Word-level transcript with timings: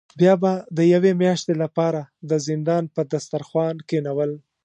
بیا 0.19 0.33
به 0.41 0.51
د 0.77 0.79
یوې 0.93 1.11
میاشتې 1.21 1.53
له 1.61 1.67
پاره 1.77 2.03
د 2.29 2.31
زندان 2.47 2.83
په 2.95 3.01
دسترخوان 3.11 3.75
کینول. 3.89 4.31